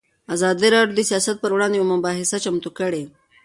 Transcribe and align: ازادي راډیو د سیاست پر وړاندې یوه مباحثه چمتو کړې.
ازادي 0.35 0.67
راډیو 0.75 0.95
د 0.97 1.01
سیاست 1.09 1.35
پر 1.39 1.51
وړاندې 1.53 1.77
یوه 1.77 1.91
مباحثه 1.93 2.37
چمتو 2.43 2.69
کړې. 2.79 3.03